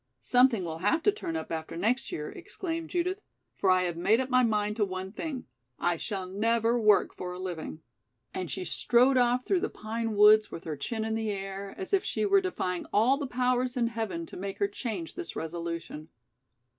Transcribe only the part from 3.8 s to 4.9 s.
have made up my mind to